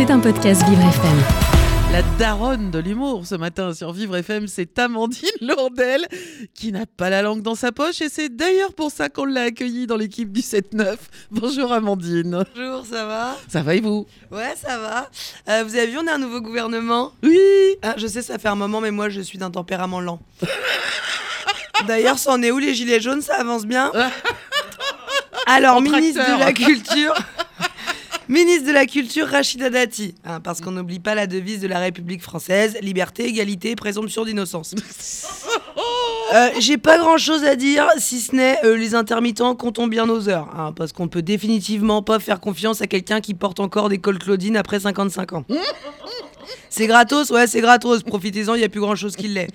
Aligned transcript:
C'est 0.00 0.10
un 0.10 0.18
podcast 0.18 0.66
Vivre 0.66 0.80
FM. 0.80 1.22
La 1.92 2.00
daronne 2.18 2.70
de 2.70 2.78
l'humour 2.78 3.26
ce 3.26 3.34
matin 3.34 3.74
sur 3.74 3.92
Vivre 3.92 4.16
FM, 4.16 4.48
c'est 4.48 4.78
Amandine 4.78 5.28
Lourdel 5.42 6.08
qui 6.54 6.72
n'a 6.72 6.86
pas 6.86 7.10
la 7.10 7.20
langue 7.20 7.42
dans 7.42 7.54
sa 7.54 7.70
poche 7.70 8.00
et 8.00 8.08
c'est 8.08 8.34
d'ailleurs 8.34 8.72
pour 8.72 8.90
ça 8.90 9.10
qu'on 9.10 9.26
l'a 9.26 9.42
accueillie 9.42 9.86
dans 9.86 9.98
l'équipe 9.98 10.32
du 10.32 10.40
7-9. 10.40 10.96
Bonjour 11.30 11.70
Amandine. 11.70 12.46
Bonjour, 12.56 12.86
ça 12.86 13.04
va? 13.04 13.36
Ça 13.46 13.60
va 13.60 13.74
et 13.74 13.82
vous? 13.82 14.06
Ouais, 14.30 14.54
ça 14.56 14.78
va. 14.78 15.10
Euh, 15.50 15.64
vous 15.64 15.76
avez 15.76 15.88
vu, 15.88 15.98
on 15.98 16.06
a 16.06 16.14
un 16.14 16.18
nouveau 16.18 16.40
gouvernement? 16.40 17.12
Oui 17.22 17.38
Ah, 17.82 17.92
Je 17.98 18.06
sais, 18.06 18.22
ça 18.22 18.38
fait 18.38 18.48
un 18.48 18.56
moment, 18.56 18.80
mais 18.80 18.92
moi, 18.92 19.10
je 19.10 19.20
suis 19.20 19.36
d'un 19.36 19.50
tempérament 19.50 20.00
lent. 20.00 20.18
D'ailleurs, 21.86 22.18
c'en 22.18 22.40
est 22.40 22.50
où 22.50 22.58
les 22.58 22.72
gilets 22.74 23.00
jaunes? 23.00 23.20
Ça 23.20 23.34
avance 23.34 23.66
bien? 23.66 23.92
Alors, 25.46 25.76
En 25.76 25.82
ministre 25.82 26.24
tracteur. 26.24 26.38
de 26.38 26.42
la 26.42 26.52
Culture... 26.54 27.14
Ministre 28.30 28.68
de 28.68 28.72
la 28.72 28.86
Culture, 28.86 29.26
Rachida 29.26 29.70
Dati. 29.70 30.14
Hein, 30.24 30.38
parce 30.38 30.60
qu'on 30.60 30.70
n'oublie 30.70 31.00
pas 31.00 31.16
la 31.16 31.26
devise 31.26 31.58
de 31.60 31.66
la 31.66 31.80
République 31.80 32.22
française 32.22 32.78
liberté, 32.80 33.26
égalité, 33.26 33.74
présomption 33.74 34.24
d'innocence. 34.24 34.74
Euh, 36.32 36.48
J'ai 36.60 36.78
pas 36.78 36.96
grand 36.96 37.18
chose 37.18 37.42
à 37.42 37.56
dire, 37.56 37.88
si 37.98 38.20
ce 38.20 38.36
n'est 38.36 38.64
euh, 38.64 38.76
les 38.76 38.94
intermittents 38.94 39.56
comptons 39.56 39.88
bien 39.88 40.06
nos 40.06 40.28
heures. 40.28 40.48
hein, 40.56 40.72
parce 40.72 40.92
qu'on 40.92 41.08
peut 41.08 41.22
définitivement 41.22 42.02
pas 42.02 42.20
faire 42.20 42.38
confiance 42.38 42.80
à 42.82 42.86
quelqu'un 42.86 43.20
qui 43.20 43.34
porte 43.34 43.58
encore 43.58 43.88
des 43.88 43.98
cols 43.98 44.20
Claudine 44.20 44.56
après 44.56 44.78
55 44.78 45.32
ans. 45.32 45.44
C'est 46.68 46.86
gratos, 46.86 47.30
ouais, 47.30 47.48
c'est 47.48 47.60
gratos. 47.60 48.04
Profitez-en, 48.04 48.54
il 48.54 48.58
n'y 48.58 48.64
a 48.64 48.68
plus 48.68 48.80
grand 48.80 48.94
chose 48.94 49.16
qui 49.16 49.26
l'est. 49.26 49.48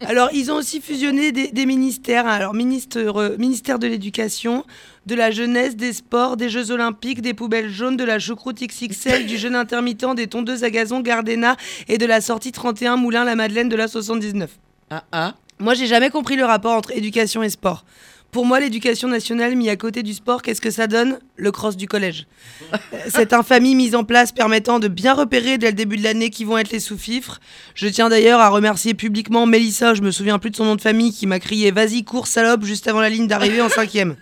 Alors, 0.00 0.28
ils 0.32 0.50
ont 0.50 0.56
aussi 0.56 0.80
fusionné 0.80 1.30
des, 1.30 1.52
des 1.52 1.66
ministères. 1.66 2.26
hein. 2.26 2.32
Alors, 2.32 2.52
ministre, 2.52 2.98
euh, 2.98 3.36
ministère 3.38 3.78
de 3.78 3.86
l'Éducation, 3.86 4.64
de 5.08 5.14
la 5.14 5.30
Jeunesse, 5.30 5.74
des 5.74 5.94
Sports, 5.94 6.36
des 6.36 6.50
Jeux 6.50 6.70
Olympiques, 6.70 7.22
des 7.22 7.32
poubelles 7.32 7.70
jaunes, 7.70 7.96
de 7.96 8.04
la 8.04 8.18
choucroute 8.18 8.60
XXL, 8.60 9.24
du 9.26 9.38
jeûne 9.38 9.54
intermittent, 9.54 10.14
des 10.14 10.26
tondeuses 10.26 10.64
à 10.64 10.70
gazon 10.70 11.00
Gardena 11.00 11.56
et 11.88 11.96
de 11.96 12.04
la 12.04 12.20
sortie 12.20 12.52
31 12.52 12.96
Moulin 12.96 13.24
la 13.24 13.34
Madeleine 13.34 13.70
de 13.70 13.76
la 13.76 13.88
79. 13.88 14.50
Ah 14.90 15.04
ah 15.10 15.34
Moi, 15.58 15.72
j'ai 15.72 15.86
jamais 15.86 16.10
compris 16.10 16.36
le 16.36 16.44
rapport 16.44 16.74
entre 16.74 16.90
éducation 16.92 17.42
et 17.42 17.48
sport. 17.48 17.84
Pour 18.30 18.44
moi, 18.44 18.60
l'éducation 18.60 19.08
nationale 19.08 19.56
mis 19.56 19.70
à 19.70 19.76
côté 19.76 20.02
du 20.02 20.12
sport, 20.12 20.42
qu'est-ce 20.42 20.60
que 20.60 20.70
ça 20.70 20.86
donne? 20.86 21.18
Le 21.36 21.50
cross 21.50 21.78
du 21.78 21.88
collège. 21.88 22.26
Euh, 22.74 22.98
Cette 23.08 23.32
infamie 23.32 23.74
mise 23.74 23.94
en 23.94 24.04
place 24.04 24.32
permettant 24.32 24.78
de 24.78 24.88
bien 24.88 25.14
repérer 25.14 25.56
dès 25.56 25.68
le 25.68 25.72
début 25.72 25.96
de 25.96 26.02
l'année 26.02 26.28
qui 26.28 26.44
vont 26.44 26.58
être 26.58 26.70
les 26.70 26.80
sous-fifres. 26.80 27.40
Je 27.74 27.88
tiens 27.88 28.10
d'ailleurs 28.10 28.40
à 28.40 28.50
remercier 28.50 28.92
publiquement 28.92 29.46
Mélissa, 29.46 29.94
je 29.94 30.02
me 30.02 30.10
souviens 30.10 30.38
plus 30.38 30.50
de 30.50 30.56
son 30.56 30.66
nom 30.66 30.76
de 30.76 30.82
famille, 30.82 31.14
qui 31.14 31.26
m'a 31.26 31.40
crié 31.40 31.70
Vas-y, 31.70 32.04
cours 32.04 32.26
salope 32.26 32.64
juste 32.64 32.86
avant 32.86 33.00
la 33.00 33.08
ligne 33.08 33.26
d'arrivée 33.26 33.62
en 33.62 33.70
cinquième. 33.70 34.16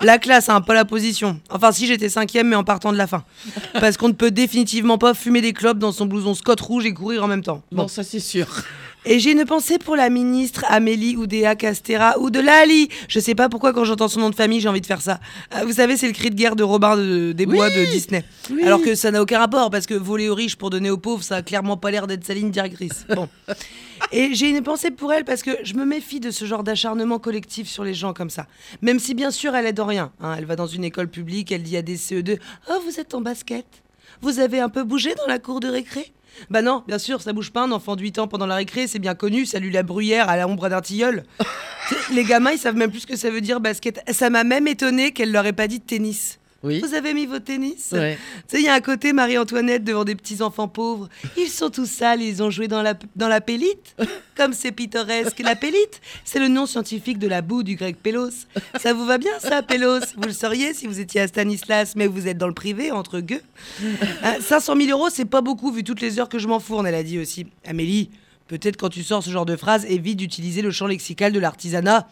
La 0.00 0.18
classe, 0.18 0.48
hein, 0.48 0.60
pas 0.60 0.74
la 0.74 0.84
position. 0.84 1.40
Enfin, 1.50 1.72
si 1.72 1.86
j'étais 1.86 2.08
cinquième, 2.08 2.48
mais 2.48 2.56
en 2.56 2.64
partant 2.64 2.92
de 2.92 2.96
la 2.96 3.06
fin. 3.06 3.24
Parce 3.74 3.96
qu'on 3.96 4.08
ne 4.08 4.12
peut 4.12 4.30
définitivement 4.30 4.96
pas 4.96 5.14
fumer 5.14 5.40
des 5.40 5.52
clopes 5.52 5.78
dans 5.78 5.92
son 5.92 6.06
blouson 6.06 6.34
Scott 6.34 6.60
rouge 6.60 6.86
et 6.86 6.94
courir 6.94 7.24
en 7.24 7.26
même 7.26 7.42
temps. 7.42 7.62
Bon. 7.72 7.82
Bon, 7.82 7.88
ça 7.88 8.04
c'est 8.04 8.20
sûr. 8.20 8.46
Et 9.04 9.20
j'ai 9.20 9.30
une 9.32 9.44
pensée 9.44 9.78
pour 9.78 9.96
la 9.96 10.10
ministre 10.10 10.64
Amélie 10.68 11.16
Oudéa 11.16 11.54
Castera 11.54 12.18
ou 12.18 12.30
de 12.30 12.40
Lali. 12.40 12.88
Je 13.08 13.20
sais 13.20 13.34
pas 13.34 13.48
pourquoi 13.48 13.72
quand 13.72 13.84
j'entends 13.84 14.08
son 14.08 14.20
nom 14.20 14.28
de 14.30 14.34
famille, 14.34 14.60
j'ai 14.60 14.68
envie 14.68 14.80
de 14.82 14.86
faire 14.86 15.00
ça. 15.00 15.18
Euh, 15.54 15.64
vous 15.64 15.72
savez, 15.74 15.96
c'est 15.96 16.08
le 16.08 16.12
cri 16.12 16.28
de 16.30 16.34
guerre 16.34 16.56
de 16.56 16.62
Robin 16.64 16.96
de- 16.96 17.32
des 17.32 17.46
Bois 17.46 17.70
de 17.70 17.84
Disney. 17.90 18.24
Oui. 18.50 18.62
Alors 18.64 18.82
que 18.82 18.94
ça 18.94 19.10
n'a 19.10 19.22
aucun 19.22 19.38
rapport 19.38 19.70
parce 19.70 19.86
que 19.86 19.94
voler 19.94 20.28
aux 20.28 20.34
riches 20.34 20.56
pour 20.56 20.68
donner 20.70 20.90
aux 20.90 20.98
pauvres, 20.98 21.22
ça 21.22 21.36
a 21.36 21.42
clairement 21.42 21.76
pas 21.76 21.90
l'air 21.90 22.06
d'être 22.06 22.24
sa 22.24 22.34
ligne 22.34 22.50
directrice. 22.50 23.06
Bon. 23.14 23.28
Et 24.12 24.34
j'ai 24.34 24.50
une 24.50 24.62
pensée 24.62 24.90
pour 24.90 25.12
elle 25.12 25.24
parce 25.24 25.42
que 25.42 25.52
je 25.62 25.74
me 25.74 25.84
méfie 25.84 26.20
de 26.20 26.30
ce 26.30 26.44
genre 26.44 26.62
d'acharnement 26.62 27.18
collectif 27.18 27.68
sur 27.68 27.84
les 27.84 27.94
gens 27.94 28.12
comme 28.12 28.30
ça. 28.30 28.46
Même 28.82 28.98
si 28.98 29.14
bien 29.14 29.30
sûr 29.30 29.54
elle 29.54 29.66
aide 29.66 29.80
en 29.80 29.86
rien. 29.86 30.12
hein. 30.20 30.34
Elle 30.38 30.44
va 30.44 30.54
dans 30.56 30.66
une 30.66 30.84
école 30.84 31.08
publique, 31.08 31.50
elle 31.50 31.62
dit 31.62 31.76
à 31.76 31.82
des 31.82 31.96
CE2 31.96 32.38
Oh, 32.70 32.74
vous 32.84 33.00
êtes 33.00 33.14
en 33.14 33.20
basket? 33.20 33.64
Vous 34.20 34.38
avez 34.40 34.60
un 34.60 34.68
peu 34.68 34.82
bougé 34.84 35.14
dans 35.14 35.26
la 35.26 35.38
cour 35.38 35.60
de 35.60 35.68
récré? 35.68 36.12
Bah 36.50 36.62
non, 36.62 36.84
bien 36.86 36.98
sûr, 36.98 37.20
ça 37.22 37.32
bouge 37.32 37.50
pas 37.50 37.62
un 37.62 37.72
enfant 37.72 37.96
de 37.96 38.02
8 38.02 38.18
ans 38.18 38.28
pendant 38.28 38.46
la 38.46 38.56
récré, 38.56 38.86
c'est 38.86 38.98
bien 38.98 39.14
connu, 39.14 39.46
salut 39.46 39.70
la 39.70 39.82
bruyère 39.82 40.28
à 40.28 40.36
la 40.36 40.48
ombre 40.48 40.68
d'un 40.68 40.80
tilleul. 40.80 41.24
Les 42.12 42.24
gamins, 42.24 42.52
ils 42.52 42.58
savent 42.58 42.76
même 42.76 42.90
plus 42.90 43.00
ce 43.00 43.06
que 43.06 43.16
ça 43.16 43.30
veut 43.30 43.40
dire 43.40 43.60
basket. 43.60 44.02
Ça 44.12 44.30
m'a 44.30 44.44
même 44.44 44.68
étonné 44.68 45.12
qu'elle 45.12 45.32
leur 45.32 45.46
ait 45.46 45.52
pas 45.52 45.68
dit 45.68 45.80
tennis. 45.80 46.38
Oui. 46.64 46.80
Vous 46.80 46.94
avez 46.94 47.14
mis 47.14 47.26
vos 47.26 47.38
tennis 47.38 47.90
Ouais. 47.92 48.18
Tu 48.48 48.56
sais, 48.56 48.60
il 48.60 48.64
y 48.64 48.68
a 48.68 48.74
un 48.74 48.80
côté 48.80 49.12
Marie-Antoinette 49.12 49.84
devant 49.84 50.04
des 50.04 50.16
petits 50.16 50.42
enfants 50.42 50.66
pauvres. 50.66 51.08
Ils 51.36 51.48
sont 51.48 51.70
tous 51.70 51.88
sales, 51.88 52.20
ils 52.20 52.42
ont 52.42 52.50
joué 52.50 52.66
dans 52.66 52.82
la, 52.82 52.94
dans 53.14 53.28
la 53.28 53.40
pélite. 53.40 53.94
Comme 54.36 54.52
c'est 54.52 54.72
pittoresque. 54.72 55.38
La 55.38 55.54
pélite, 55.54 56.00
c'est 56.24 56.40
le 56.40 56.48
nom 56.48 56.66
scientifique 56.66 57.18
de 57.18 57.28
la 57.28 57.42
boue 57.42 57.62
du 57.62 57.76
grec 57.76 57.96
pélos. 58.02 58.46
Ça 58.80 58.92
vous 58.92 59.04
va 59.04 59.18
bien, 59.18 59.32
ça, 59.38 59.62
pélos? 59.62 60.00
Vous 60.16 60.24
le 60.26 60.32
sauriez 60.32 60.74
si 60.74 60.88
vous 60.88 60.98
étiez 60.98 61.20
à 61.20 61.28
Stanislas, 61.28 61.94
mais 61.94 62.08
vous 62.08 62.26
êtes 62.26 62.38
dans 62.38 62.48
le 62.48 62.54
privé, 62.54 62.90
entre 62.90 63.20
gueux. 63.20 63.42
Euh, 63.82 64.40
500 64.40 64.76
000 64.76 64.90
euros, 64.90 65.10
c'est 65.10 65.24
pas 65.24 65.40
beaucoup 65.42 65.70
vu 65.70 65.84
toutes 65.84 66.00
les 66.00 66.18
heures 66.18 66.28
que 66.28 66.38
je 66.40 66.48
m'en 66.48 66.60
fourne, 66.60 66.86
elle 66.86 66.94
a 66.94 67.02
dit 67.04 67.20
aussi. 67.20 67.46
Amélie, 67.66 68.10
peut-être 68.48 68.76
quand 68.76 68.88
tu 68.88 69.04
sors 69.04 69.22
ce 69.22 69.30
genre 69.30 69.46
de 69.46 69.56
phrase, 69.56 69.84
évite 69.86 70.16
d'utiliser 70.18 70.62
le 70.62 70.72
champ 70.72 70.86
lexical 70.86 71.32
de 71.32 71.38
l'artisanat. 71.38 72.08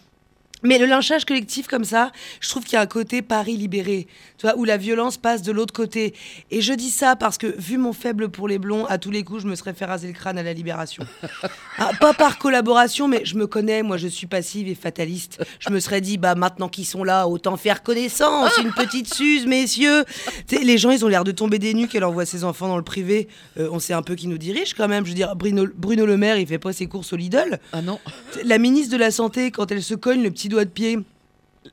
Mais 0.67 0.79
le 0.79 0.87
lynchage 0.87 1.25
collectif 1.25 1.69
comme 1.69 1.85
ça, 1.85 2.11
je 2.41 2.49
trouve 2.49 2.65
qu'il 2.65 2.73
y 2.73 2.77
a 2.77 2.81
un 2.81 2.87
côté 2.87 3.23
Paris 3.23 3.57
libéré, 3.57 4.09
tu 4.37 4.47
vois, 4.47 4.57
où 4.59 4.65
la 4.65 4.77
violence 4.77 5.17
passe 5.17 5.43
de 5.43 5.53
l'autre 5.53 5.73
côté. 5.73 6.13
Et 6.51 6.61
je 6.61 6.73
dis 6.73 6.91
ça 6.91 7.15
parce 7.15 7.39
que, 7.39 7.47
vu 7.57 7.79
mon 7.79 7.93
faible 7.93 8.31
pour 8.31 8.49
les 8.49 8.59
blonds, 8.59 8.85
à 8.87 8.99
tous 8.99 9.13
les 9.13 9.23
coups, 9.23 9.43
je 9.43 9.47
me 9.47 9.55
serais 9.55 9.75
fait 9.75 9.85
raser 9.85 10.09
le 10.09 10.13
crâne 10.13 10.39
à 10.39 10.43
la 10.43 10.53
libération. 10.53 11.07
Ah, 11.79 11.91
pas 12.01 12.15
par 12.15 12.39
collaboration, 12.39 13.07
mais 13.07 13.23
je 13.27 13.37
me 13.37 13.47
connais, 13.47 13.83
moi 13.83 13.99
je 13.99 14.09
suis 14.09 14.27
passive 14.27 14.67
et 14.67 14.75
fataliste. 14.75 15.45
Je 15.59 15.69
me 15.69 15.79
serais 15.79 16.01
dit, 16.01 16.17
bah 16.17 16.35
maintenant 16.35 16.71
qu'ils 16.71 16.87
sont 16.87 17.05
là, 17.05 17.29
autant 17.29 17.59
faire 17.59 17.83
connaissance, 17.83 18.57
une 18.57 18.73
petite 18.73 19.13
suze, 19.15 19.47
messieurs. 19.47 20.07
Les 20.51 20.79
gens, 20.79 20.91
ils 20.91 21.05
ont 21.05 21.09
l'air 21.09 21.23
de 21.23 21.33
tomber 21.33 21.59
des 21.59 21.75
nuques, 21.75 21.95
elle 21.95 22.05
envoie 22.05 22.25
ses 22.25 22.45
enfants 22.45 22.67
dans 22.67 22.79
le 22.79 22.83
privé. 22.83 23.29
Euh, 23.59 23.69
on 23.71 23.79
sait 23.79 23.93
un 23.93 24.01
peu 24.01 24.15
qui 24.15 24.27
nous 24.27 24.39
dirige 24.39 24.73
quand 24.73 24.89
même. 24.89 25.05
Je 25.05 25.11
veux 25.11 25.15
dire, 25.15 25.37
Bruno, 25.37 25.67
Bruno 25.77 26.07
Le 26.07 26.17
Maire, 26.17 26.39
il 26.39 26.47
fait 26.47 26.59
pas 26.59 26.73
ses 26.73 26.87
courses 26.87 27.13
au 27.13 27.17
Lidl. 27.17 27.61
Ah 27.75 27.83
non. 27.83 28.01
La 28.43 28.57
ministre 28.57 28.93
de 28.95 28.99
la 28.99 29.11
Santé, 29.11 29.51
quand 29.51 29.71
elle 29.71 29.83
se 29.83 29.95
cogne 29.95 30.23
le 30.23 30.31
petit 30.31 30.49
doigt 30.49 30.56
de 30.65 30.71
pied. 30.71 30.99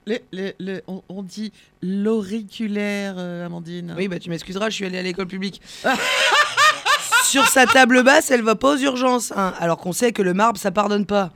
Le- 0.08 0.18
le- 0.32 0.54
le- 0.60 0.82
on, 0.88 1.04
on 1.10 1.22
dit 1.24 1.52
l'auriculaire, 1.84 3.16
euh, 3.18 3.46
Amandine. 3.46 3.94
Oui, 3.98 4.08
bah 4.08 4.18
tu 4.20 4.30
m'excuseras, 4.30 4.70
je 4.70 4.76
suis 4.76 4.86
allée 4.86 4.98
à 4.98 5.04
l'école 5.04 5.28
publique. 5.28 5.62
Sur 7.26 7.48
sa 7.48 7.66
table 7.66 8.04
basse, 8.04 8.30
elle 8.32 8.42
va 8.42 8.56
pas 8.56 8.74
aux 8.74 8.78
urgences, 8.78 9.32
hein, 9.36 9.54
alors 9.60 9.78
qu'on 9.78 9.92
sait 9.94 10.12
que 10.12 10.22
le 10.22 10.34
marbre, 10.34 10.60
ça 10.60 10.72
pardonne 10.72 11.06
pas. 11.06 11.32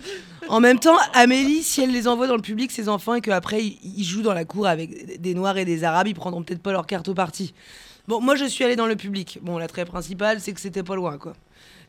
En 0.47 0.59
même 0.59 0.79
temps, 0.79 0.97
Amélie, 1.13 1.63
si 1.63 1.81
elle 1.81 1.91
les 1.91 2.07
envoie 2.07 2.27
dans 2.27 2.35
le 2.35 2.41
public, 2.41 2.71
ses 2.71 2.87
enfants, 2.87 3.15
et 3.15 3.21
qu'après 3.21 3.63
ils, 3.63 3.79
ils 3.97 4.03
jouent 4.03 4.21
dans 4.21 4.33
la 4.33 4.45
cour 4.45 4.67
avec 4.67 5.19
des 5.21 5.33
Noirs 5.33 5.57
et 5.57 5.65
des 5.65 5.83
Arabes, 5.83 6.07
ils 6.07 6.13
prendront 6.15 6.43
peut-être 6.43 6.61
pas 6.61 6.71
leur 6.71 6.85
carte 6.85 7.07
au 7.09 7.13
parti. 7.13 7.53
Bon, 8.07 8.21
moi 8.21 8.35
je 8.35 8.45
suis 8.45 8.63
allée 8.63 8.75
dans 8.75 8.85
le 8.87 8.95
public. 8.95 9.39
Bon, 9.41 9.57
l'attrait 9.57 9.85
principal, 9.85 10.39
c'est 10.39 10.53
que 10.53 10.61
c'était 10.61 10.83
pas 10.83 10.95
loin, 10.95 11.17
quoi. 11.17 11.33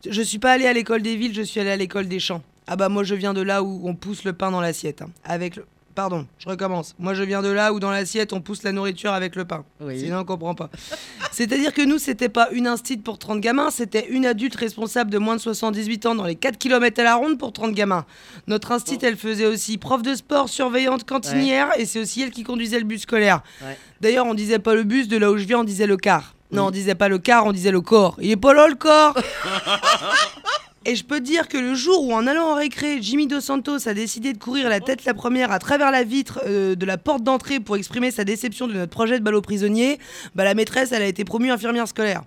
Je 0.08 0.22
suis 0.22 0.38
pas 0.38 0.52
allée 0.52 0.66
à 0.66 0.72
l'école 0.72 1.02
des 1.02 1.16
villes, 1.16 1.34
je 1.34 1.42
suis 1.42 1.60
allée 1.60 1.70
à 1.70 1.76
l'école 1.76 2.08
des 2.08 2.18
champs. 2.20 2.42
Ah 2.68 2.76
bah 2.76 2.88
moi 2.88 3.02
je 3.02 3.14
viens 3.14 3.34
de 3.34 3.40
là 3.42 3.62
où 3.62 3.80
on 3.88 3.94
pousse 3.94 4.24
le 4.24 4.32
pain 4.34 4.50
dans 4.50 4.60
l'assiette. 4.60 5.02
hein, 5.02 5.10
avec 5.24 5.56
le... 5.56 5.64
Pardon, 5.94 6.28
je 6.38 6.48
recommence. 6.48 6.94
Moi 7.00 7.12
je 7.14 7.24
viens 7.24 7.42
de 7.42 7.48
là 7.48 7.72
où 7.72 7.80
dans 7.80 7.90
l'assiette 7.90 8.32
on 8.32 8.40
pousse 8.40 8.62
la 8.62 8.70
nourriture 8.70 9.12
avec 9.12 9.34
le 9.34 9.44
pain. 9.44 9.64
Oui. 9.80 9.98
Sinon 9.98 10.18
on 10.18 10.24
comprend 10.24 10.54
pas. 10.54 10.70
C'est-à-dire 11.32 11.72
que 11.72 11.82
nous, 11.82 11.98
c'était 11.98 12.28
pas 12.28 12.48
une 12.52 12.66
instite 12.68 13.02
pour 13.02 13.18
30 13.18 13.40
gamins, 13.40 13.70
c'était 13.70 14.06
une 14.08 14.24
adulte 14.26 14.54
responsable 14.54 15.10
de 15.10 15.18
moins 15.18 15.34
de 15.36 15.40
78 15.40 16.06
ans 16.06 16.14
dans 16.14 16.24
les 16.24 16.36
4 16.36 16.56
km 16.58 17.00
à 17.00 17.04
la 17.04 17.14
ronde 17.16 17.36
pour 17.38 17.52
30 17.52 17.72
gamins. 17.74 18.04
Notre 18.46 18.70
instite, 18.72 19.02
elle 19.02 19.16
faisait 19.16 19.46
aussi 19.46 19.76
prof 19.78 20.02
de 20.02 20.14
sport, 20.14 20.48
surveillante, 20.48 21.04
cantinière, 21.04 21.70
et 21.78 21.84
c'est 21.84 22.00
aussi 22.00 22.22
elle 22.22 22.30
qui 22.30 22.44
conduisait 22.44 22.78
le 22.78 22.84
bus 22.84 23.02
scolaire. 23.02 23.42
Ouais. 23.62 23.76
D'ailleurs, 24.00 24.26
on 24.26 24.34
disait 24.34 24.58
pas 24.60 24.74
le 24.74 24.84
bus, 24.84 25.08
de 25.08 25.16
là 25.16 25.30
où 25.32 25.36
je 25.38 25.44
viens, 25.44 25.60
on 25.60 25.64
disait 25.64 25.86
le 25.86 25.96
car. 25.96 26.34
Non, 26.52 26.66
on 26.66 26.70
disait 26.70 26.94
pas 26.94 27.08
le 27.08 27.18
car, 27.18 27.44
on 27.46 27.52
disait 27.52 27.70
le 27.72 27.80
corps. 27.80 28.16
Il 28.20 28.30
est 28.30 28.36
pas 28.36 28.54
là 28.54 28.68
le 28.68 28.74
corps? 28.76 29.14
Et 30.84 30.94
je 30.94 31.04
peux 31.04 31.20
dire 31.20 31.48
que 31.48 31.58
le 31.58 31.74
jour 31.74 32.04
où, 32.04 32.14
en 32.14 32.26
allant 32.26 32.52
en 32.52 32.54
récré, 32.54 33.02
Jimmy 33.02 33.26
Dos 33.26 33.40
Santos 33.40 33.88
a 33.88 33.94
décidé 33.94 34.32
de 34.32 34.38
courir 34.38 34.68
la 34.68 34.80
tête 34.80 35.04
la 35.04 35.14
première 35.14 35.50
à 35.50 35.58
travers 35.58 35.90
la 35.90 36.04
vitre 36.04 36.40
euh, 36.46 36.76
de 36.76 36.86
la 36.86 36.96
porte 36.96 37.22
d'entrée 37.22 37.60
pour 37.60 37.76
exprimer 37.76 38.10
sa 38.10 38.24
déception 38.24 38.68
de 38.68 38.74
notre 38.74 38.90
projet 38.90 39.18
de 39.18 39.24
balle 39.24 39.34
aux 39.34 39.42
prisonniers, 39.42 39.98
bah, 40.34 40.44
la 40.44 40.54
maîtresse, 40.54 40.92
elle 40.92 41.02
a 41.02 41.06
été 41.06 41.24
promue 41.24 41.50
infirmière 41.50 41.88
scolaire. 41.88 42.22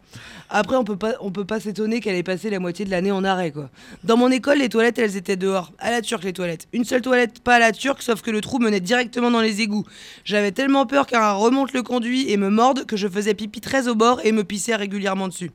Après, 0.53 0.75
on 0.75 0.83
peut 0.83 0.98
pas, 0.98 1.13
on 1.21 1.31
peut 1.31 1.45
pas 1.45 1.59
s'étonner 1.59 2.00
qu'elle 2.01 2.15
ait 2.15 2.24
passé 2.24 2.50
la 2.50 2.59
moitié 2.59 2.86
de 2.86 2.92
l'année 2.92 3.12
en 3.12 3.24
arrêt, 3.24 3.51
quoi. 3.51 3.69
Dans 4.03 4.18
mon 4.18 4.30
école, 4.30 4.59
les 4.59 4.69
toilettes, 4.69 5.00
elles 5.00 5.15
étaient 5.15 5.38
dehors. 5.38 5.71
À 5.80 5.92
la 5.92 6.01
turque, 6.01 6.24
les 6.25 6.33
toilettes. 6.33 6.68
Une 6.74 6.83
seule 6.83 7.01
toilette, 7.01 7.42
pas 7.42 7.56
à 7.56 7.59
la 7.59 7.71
turque, 7.71 8.01
sauf 8.01 8.21
que 8.21 8.31
le 8.31 8.42
trou 8.42 8.59
menait 8.59 8.81
directement 8.81 9.31
dans 9.31 9.42
les 9.42 9.62
égouts. 9.62 9.86
J'avais 10.25 10.51
tellement 10.51 10.86
peur 10.86 11.07
qu'un 11.07 11.31
remonte 11.31 11.74
le 11.74 11.83
conduit 11.83 12.30
et 12.30 12.38
me 12.38 12.50
morde 12.50 12.86
que 12.86 12.98
je 12.98 13.07
faisais 13.07 13.33
pipi 13.33 13.62
très 13.62 13.88
au 13.88 13.95
bord 13.95 14.19
et 14.24 14.31
me 14.31 14.44
pissais 14.44 14.75
régulièrement 14.75 15.27
dessus. 15.27 15.51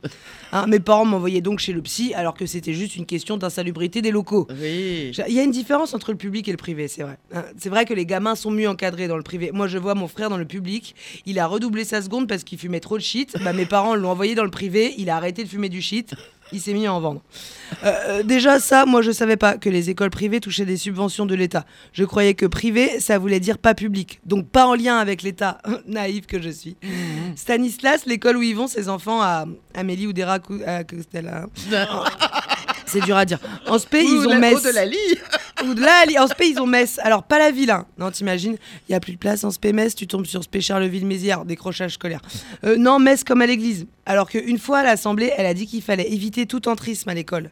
Hein, 0.53 0.67
mes 0.67 0.81
parents 0.81 1.05
m'envoyaient 1.05 1.41
donc 1.41 1.59
chez 1.59 1.73
le 1.73 1.83
psy 1.83 2.15
alors 2.15 2.35
que 2.35 2.47
c'était 2.47 2.73
juste 2.73 2.97
une 2.97 3.07
question 3.07 3.37
d'insalubrité 3.37 4.01
des 4.01 4.11
locaux. 4.11 4.47
Oui. 4.51 5.13
Il 5.29 5.35
y 5.35 5.41
a 5.41 5.43
une 5.43 5.51
différence 5.51 5.93
entre 5.95 6.13
le 6.13 6.17
public 6.17 6.49
et 6.49 6.53
le 6.53 6.57
privé, 6.57 6.89
c'est 6.89 7.03
vrai. 7.03 7.19
Hein, 7.35 7.45
C'est 7.59 7.69
vrai 7.69 7.85
que 7.85 7.95
les 7.95 8.07
gamins 8.07 8.35
sont 8.35 8.51
mieux 8.51 8.69
encadrés 8.69 9.09
dans 9.09 9.17
le 9.17 9.23
privé. 9.23 9.51
Moi, 9.53 9.67
je 9.67 9.79
vois 9.79 9.95
mon 9.95 10.09
frère 10.09 10.31
dans 10.31 10.39
le 10.39 10.45
public, 10.45 10.95
il 11.27 11.39
a 11.39 11.47
redoublé 11.47 11.85
sa 11.85 12.01
seconde 12.01 12.29
parce 12.29 12.45
qu'il 12.45 12.59
fumait 12.59 12.81
trop 12.81 12.97
de 12.97 13.03
shit. 13.03 13.37
Bah, 13.43 13.53
mes 13.53 13.67
parents 13.67 13.95
l'ont 13.95 14.11
envoyé 14.11 14.35
dans 14.35 14.45
le 14.45 14.51
privé, 14.51 14.86
il 14.99 15.11
a 15.11 15.17
arrêté 15.17 15.45
de 15.45 15.49
fumer 15.49 15.69
du 15.69 15.83
shit. 15.83 16.15
Il 16.53 16.61
s'est 16.61 16.75
mis 16.75 16.87
à 16.87 16.95
en 16.95 17.01
vendre. 17.01 17.23
Euh, 17.85 17.93
euh, 18.09 18.23
déjà, 18.23 18.61
ça, 18.61 18.87
moi, 18.87 19.03
je 19.03 19.11
savais 19.11 19.37
pas 19.37 19.59
que 19.59 19.69
les 19.69 19.91
écoles 19.91 20.11
privées 20.11 20.39
touchaient 20.39 20.65
des 20.65 20.77
subventions 20.77 21.27
de 21.27 21.35
l'État. 21.35 21.67
Je 21.93 22.05
croyais 22.05 22.35
que 22.35 22.47
privé, 22.47 23.01
ça 23.01 23.19
voulait 23.19 23.41
dire 23.41 23.59
pas 23.59 23.75
public. 23.75 24.21
Donc 24.25 24.49
pas 24.49 24.67
en 24.67 24.75
lien 24.75 24.99
avec 24.99 25.23
l'État. 25.23 25.59
Naïf 25.87 26.27
que 26.27 26.41
je 26.41 26.51
suis. 26.51 26.77
Stanislas, 27.35 28.07
l'école 28.07 28.37
où 28.37 28.43
ils 28.43 28.55
vont, 28.55 28.69
ses 28.69 28.89
enfants 28.89 29.21
à 29.23 29.47
Amélie 29.75 30.07
ou 30.07 30.13
à 30.67 30.85
Costella. 30.85 31.47
C'est 32.87 33.01
dur 33.01 33.17
à 33.17 33.25
dire. 33.25 33.41
En 33.67 33.79
spé, 33.81 34.05
ils 34.05 34.29
ont 34.29 34.39
Metz. 34.39 34.63
de 34.63 34.71
la 34.71 34.85
lie. 34.85 34.97
Ou 35.65 35.75
de 35.75 35.81
là, 35.81 36.05
en 36.23 36.27
spé, 36.27 36.49
ils 36.49 36.61
ont 36.61 36.67
Metz. 36.67 36.99
Alors, 37.03 37.23
pas 37.23 37.39
la 37.39 37.51
ville, 37.51 37.71
hein. 37.71 37.87
Non, 37.99 38.11
t'imagines, 38.11 38.57
il 38.89 38.93
y 38.93 38.95
a 38.95 39.01
plus 39.01 39.13
de 39.13 39.19
place 39.19 39.43
en 39.45 39.51
spé 39.51 39.73
Metz, 39.73 39.95
tu 39.95 40.07
tombes 40.07 40.27
sur 40.27 40.43
spé 40.45 40.61
Charleville-Mézières, 40.61 41.45
décrochage 41.45 41.95
scolaire. 41.95 42.21
Euh, 42.65 42.77
non, 42.77 42.99
Metz 42.99 43.25
comme 43.25 43.41
à 43.41 43.47
l'église. 43.47 43.87
Alors 44.05 44.29
qu'une 44.29 44.59
fois 44.59 44.79
à 44.79 44.85
l'Assemblée, 44.85 45.33
elle 45.37 45.47
a 45.47 45.55
dit 45.55 45.67
qu'il 45.67 45.83
fallait 45.83 46.13
éviter 46.13 46.47
tout 46.47 46.61
tantrisme 46.61 47.09
à 47.09 47.15
l'école. 47.15 47.51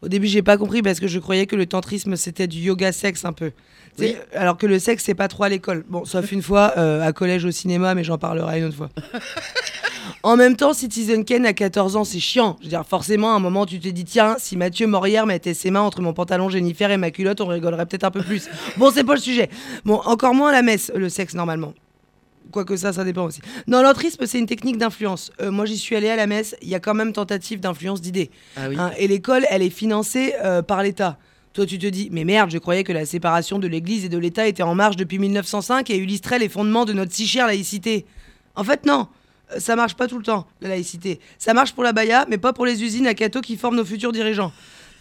Au 0.00 0.08
début, 0.08 0.28
j'ai 0.28 0.42
pas 0.42 0.56
compris 0.56 0.82
parce 0.82 1.00
que 1.00 1.08
je 1.08 1.18
croyais 1.18 1.46
que 1.46 1.56
le 1.56 1.66
tantrisme 1.66 2.14
c'était 2.16 2.46
du 2.46 2.58
yoga 2.58 2.92
sexe 2.92 3.24
un 3.24 3.32
peu. 3.32 3.50
Sais, 3.96 4.16
Alors 4.32 4.56
que 4.56 4.66
le 4.66 4.78
sexe 4.78 5.02
c'est 5.04 5.14
pas 5.14 5.26
trop 5.26 5.42
à 5.44 5.48
l'école. 5.48 5.84
Bon, 5.88 6.04
sauf 6.04 6.30
une 6.30 6.42
fois 6.42 6.74
euh, 6.76 7.02
à 7.02 7.12
collège 7.12 7.44
au 7.44 7.50
cinéma, 7.50 7.96
mais 7.96 8.04
j'en 8.04 8.16
parlerai 8.16 8.60
une 8.60 8.66
autre 8.66 8.76
fois. 8.76 8.90
En 10.22 10.36
même 10.36 10.56
temps, 10.56 10.72
Citizen 10.72 11.24
Ken 11.24 11.46
à 11.46 11.52
14 11.52 11.96
ans, 11.96 12.04
c'est 12.04 12.20
chiant. 12.20 12.56
Je 12.60 12.64
veux 12.64 12.70
dire, 12.70 12.84
forcément, 12.86 13.32
à 13.32 13.36
un 13.36 13.38
moment, 13.38 13.66
tu 13.66 13.80
te 13.80 13.88
dis, 13.88 14.04
tiens, 14.04 14.36
si 14.38 14.56
Mathieu 14.56 14.86
Morière 14.86 15.26
mettait 15.26 15.54
ses 15.54 15.70
mains 15.70 15.80
entre 15.80 16.00
mon 16.00 16.12
pantalon 16.12 16.48
Jennifer 16.48 16.90
et 16.90 16.96
ma 16.96 17.10
culotte, 17.10 17.40
on 17.40 17.46
rigolerait 17.46 17.86
peut-être 17.86 18.04
un 18.04 18.10
peu 18.10 18.22
plus. 18.22 18.48
Bon, 18.76 18.90
c'est 18.92 19.04
pas 19.04 19.14
le 19.14 19.20
sujet. 19.20 19.50
Bon, 19.84 20.00
encore 20.04 20.34
moins 20.34 20.52
la 20.52 20.62
messe, 20.62 20.92
le 20.94 21.08
sexe, 21.08 21.34
normalement. 21.34 21.74
Quoique 22.50 22.76
ça, 22.76 22.92
ça 22.92 23.04
dépend 23.04 23.24
aussi. 23.24 23.40
Non, 23.66 23.82
l'entrisme, 23.82 24.24
c'est 24.26 24.38
une 24.38 24.46
technique 24.46 24.78
d'influence. 24.78 25.30
Euh, 25.40 25.50
moi, 25.50 25.66
j'y 25.66 25.76
suis 25.76 25.96
allée 25.96 26.08
à 26.08 26.16
la 26.16 26.26
messe, 26.26 26.56
il 26.62 26.68
y 26.68 26.74
a 26.74 26.80
quand 26.80 26.94
même 26.94 27.12
tentative 27.12 27.60
d'influence 27.60 28.00
d'idées. 28.00 28.30
Ah 28.56 28.68
oui. 28.68 28.76
Hein, 28.78 28.92
et 28.96 29.08
l'école, 29.08 29.44
elle 29.50 29.62
est 29.62 29.70
financée 29.70 30.34
euh, 30.42 30.62
par 30.62 30.82
l'État. 30.82 31.18
Toi, 31.52 31.66
tu 31.66 31.78
te 31.78 31.86
dis, 31.86 32.08
mais 32.12 32.24
merde, 32.24 32.50
je 32.50 32.58
croyais 32.58 32.84
que 32.84 32.92
la 32.92 33.04
séparation 33.04 33.58
de 33.58 33.66
l'Église 33.66 34.04
et 34.04 34.08
de 34.08 34.18
l'État 34.18 34.46
était 34.46 34.62
en 34.62 34.74
marche 34.74 34.96
depuis 34.96 35.18
1905 35.18 35.90
et 35.90 35.96
illustrait 35.96 36.38
les 36.38 36.48
fondements 36.48 36.84
de 36.84 36.92
notre 36.92 37.12
si 37.12 37.26
chère 37.26 37.46
laïcité. 37.46 38.06
En 38.54 38.64
fait, 38.64 38.86
non. 38.86 39.08
Ça 39.56 39.76
marche 39.76 39.94
pas 39.94 40.06
tout 40.06 40.18
le 40.18 40.24
temps, 40.24 40.46
la 40.60 40.68
laïcité. 40.68 41.20
Ça 41.38 41.54
marche 41.54 41.72
pour 41.72 41.82
la 41.82 41.92
Baïa, 41.92 42.26
mais 42.28 42.38
pas 42.38 42.52
pour 42.52 42.66
les 42.66 42.82
usines 42.82 43.06
à 43.06 43.14
Cato 43.14 43.40
qui 43.40 43.56
forment 43.56 43.76
nos 43.76 43.84
futurs 43.84 44.12
dirigeants. 44.12 44.52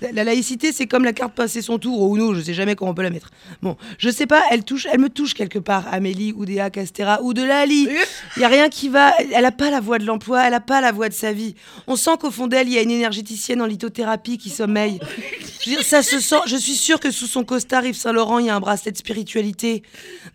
La, 0.02 0.12
la 0.12 0.24
laïcité, 0.24 0.72
c'est 0.72 0.86
comme 0.86 1.04
la 1.04 1.12
carte 1.12 1.34
passer 1.34 1.62
son 1.62 1.80
tour 1.80 2.00
au 2.02 2.16
Uno, 2.16 2.36
je 2.36 2.42
sais 2.42 2.54
jamais 2.54 2.76
comment 2.76 2.92
on 2.92 2.94
peut 2.94 3.02
la 3.02 3.10
mettre. 3.10 3.32
Bon, 3.64 3.78
je 3.98 4.10
sais 4.10 4.28
pas, 4.28 4.44
elle 4.52 4.64
touche, 4.64 4.86
elle 4.92 5.00
me 5.00 5.10
touche 5.10 5.34
quelque 5.34 5.58
part, 5.58 5.86
Amélie, 5.92 6.34
Oudéa, 6.34 6.70
Castera 6.70 7.22
ou 7.24 7.34
de 7.34 7.44
Lali. 7.44 7.90
Il 8.36 8.42
y 8.42 8.46
a 8.46 8.48
rien 8.48 8.70
qui 8.70 8.90
va. 8.90 9.14
Elle 9.34 9.46
a 9.46 9.52
pas 9.52 9.72
la 9.72 9.80
voix 9.80 9.98
de 9.98 10.06
l'emploi, 10.06 10.46
elle 10.46 10.54
a 10.54 10.60
pas 10.60 10.82
la 10.82 10.92
voix 10.92 11.10
de 11.10 11.14
sa 11.16 11.34
vie. 11.34 11.56
On 11.88 11.96
sent 11.96 12.12
qu'au 12.20 12.30
fond 12.30 12.48
d'elle, 12.48 12.68
il 12.68 12.74
y 12.74 12.78
a 12.78 12.82
une 12.82 12.92
énergéticienne 12.92 13.62
en 13.62 13.66
lithothérapie 13.66 14.38
qui 14.38 14.50
sommeille. 14.52 15.00
Je 15.68 15.84
ça 15.84 16.02
se 16.02 16.22
sent. 16.22 16.38
Je 16.46 16.56
suis 16.56 16.76
sûre 16.76 17.00
que 17.00 17.12
sous 17.12 17.28
son 17.28 17.44
costard 17.44 17.86
Yves 17.86 17.96
Saint 17.96 18.14
Laurent, 18.14 18.40
il 18.40 18.46
y 18.46 18.50
a 18.50 18.56
un 18.56 18.60
bracelet 18.62 18.92
de 18.94 18.98
spiritualité. 18.98 19.84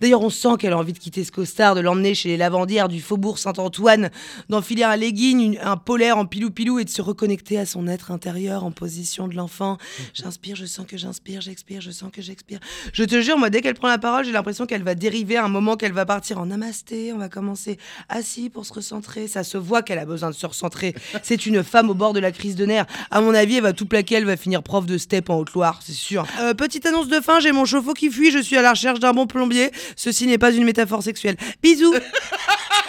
D'ailleurs, 0.01 0.21
on 0.21 0.29
sent 0.29 0.57
qu'elle 0.59 0.75
a 0.75 0.79
envie 0.79 0.93
de 0.93 0.99
quitter 0.99 1.25
ce 1.25 1.33
costard, 1.33 1.75
de 1.75 1.81
l'emmener 1.81 2.15
chez 2.15 2.29
les 2.29 2.37
lavandières 2.37 2.89
du 2.89 3.01
faubourg 3.01 3.39
Saint-Antoine, 3.39 4.11
d'enfiler 4.51 4.83
un 4.83 4.95
legging, 4.95 5.59
un 5.63 5.79
polaire 5.79 6.19
en 6.19 6.27
pilou-pilou 6.27 6.81
et 6.81 6.85
de 6.85 6.91
se 6.91 7.01
reconnecter 7.01 7.59
à 7.59 7.65
son 7.65 7.89
être 7.89 8.11
intérieur 8.11 8.65
en 8.65 8.73
position 8.73 9.27
de 9.27 9.35
l'enfant. 9.35 9.79
J'inspire, 10.13 10.55
je 10.55 10.67
sens 10.67 10.87
que 10.87 10.99
j'inspire, 10.99 11.41
j'expire, 11.41 11.81
je 11.81 11.91
sens 11.91 12.11
que 12.13 12.21
j'expire. 12.21 12.61
Je 12.93 13.05
te 13.05 13.21
jure, 13.23 13.39
moi, 13.39 13.49
dès 13.49 13.63
qu'elle 13.63 13.75
prend 13.75 13.89
la 13.89 13.99
parole, 13.99 14.27
j'ai 14.27 14.33
l'impression 14.33 14.67
qu'elle 14.67 14.83
va 14.83 14.95
dériver 14.95 15.37
à 15.37 15.45
un 15.45 15.49
moment 15.49 15.77
qu'elle 15.77 15.93
va 15.93 16.05
partir 16.05 16.41
en 16.41 16.47
namasté. 16.47 17.11
On 17.15 17.19
va 17.19 17.31
commencer 17.31 17.79
assis 18.11 18.51
pour 18.51 18.67
se 18.67 18.75
recentrer. 18.75 19.29
Ça 19.29 19.45
se 19.45 19.57
voit 19.57 19.83
qu'elle 19.83 19.99
a 19.99 20.07
besoin 20.07 20.29
de 20.29 20.35
se 20.35 20.47
recentrer. 20.47 20.95
C'est 21.23 21.47
une 21.47 21.63
femme 21.63 21.89
au 21.89 21.95
bord 21.95 22.13
de 22.13 22.21
la 22.21 22.33
crise 22.33 22.55
de 22.55 22.67
nerfs. 22.67 22.87
À 23.11 23.23
mon 23.23 23.33
avis, 23.33 23.57
elle 23.57 23.63
va 23.63 23.73
tout 23.73 23.87
plaquer. 23.87 24.17
Elle 24.17 24.27
va 24.27 24.37
finir 24.37 24.63
prof 24.63 24.85
de 24.85 24.99
step 24.99 25.22
en 25.31 25.39
Haute-Loire, 25.39 25.81
c'est 25.85 25.93
sûr. 25.93 26.27
Euh, 26.41 26.55
petite 26.55 26.87
annonce 26.87 27.09
de 27.09 27.21
fin 27.21 27.41
j'ai 27.41 27.53
mon 27.53 27.65
chauffe-eau 27.65 27.95
qui 27.95 28.11
fuit. 28.11 28.31
Je 28.31 28.39
suis 28.39 28.57
à 28.57 28.63
la 28.63 28.71
recherche 28.71 29.01
d'un 29.01 29.13
bon 29.13 29.27
plombier. 29.27 29.71
Ceci 29.97 30.27
n'est 30.27 30.39
pas 30.39 30.53
une 30.53 30.65
métaphore 30.65 31.03
sexuelle. 31.03 31.37
Bisous. 31.63 31.95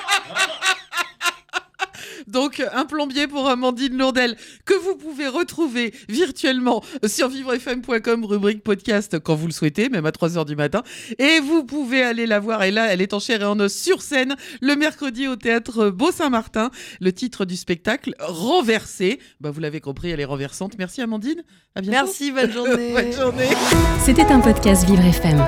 Donc, 2.34 2.64
un 2.74 2.86
plombier 2.86 3.28
pour 3.28 3.48
Amandine 3.48 3.96
Lourdel, 3.96 4.36
que 4.66 4.74
vous 4.74 4.96
pouvez 4.96 5.28
retrouver 5.28 5.94
virtuellement 6.10 6.84
sur 7.06 7.30
vivrefm.com, 7.30 8.26
rubrique 8.26 8.64
podcast, 8.64 9.20
quand 9.20 9.36
vous 9.36 9.46
le 9.46 9.54
souhaitez, 9.54 9.88
même 9.90 10.08
à 10.08 10.10
3h 10.10 10.44
du 10.46 10.56
matin. 10.56 10.82
Et 11.20 11.40
vous 11.40 11.64
pouvez 11.64 12.02
aller 12.02 12.26
la 12.26 12.40
voir. 12.40 12.64
Et 12.64 12.72
là, 12.72 12.88
elle 12.92 13.02
est 13.02 13.14
en 13.14 13.20
chair 13.20 13.42
et 13.42 13.46
en 13.46 13.60
os 13.60 13.72
sur 13.72 14.02
scène 14.02 14.36
le 14.62 14.76
mercredi 14.76 15.28
au 15.28 15.36
théâtre 15.36 15.90
Beau-Saint-Martin. 15.90 16.72
Le 17.00 17.14
titre 17.14 17.46
du 17.46 17.56
spectacle, 17.56 18.16
Renversé. 18.20 19.20
Bah, 19.40 19.52
vous 19.52 19.60
l'avez 19.60 19.80
compris, 19.80 20.10
elle 20.10 20.20
est 20.20 20.26
renversante. 20.26 20.74
Merci 20.80 21.02
Amandine. 21.02 21.44
À 21.76 21.82
bientôt. 21.82 22.06
Merci, 22.06 22.32
bonne 22.32 22.52
journée. 22.52 22.94
Bonne 22.94 23.14
journée. 23.14 23.50
C'était 24.04 24.26
un 24.26 24.40
podcast 24.40 24.86
Vivre 24.86 25.06
FM. 25.06 25.46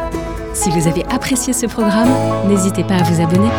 Si 0.54 0.70
vous 0.70 0.88
avez 0.88 1.04
apprécié 1.06 1.52
ce 1.52 1.66
programme, 1.66 2.14
n'hésitez 2.48 2.84
pas 2.84 2.98
à 2.98 3.04
vous 3.04 3.22
abonner. 3.24 3.50